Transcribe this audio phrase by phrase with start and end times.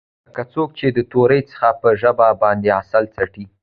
[0.27, 3.45] لکه څوک چې د تورې څخه په ژبه باندې عسل څټي.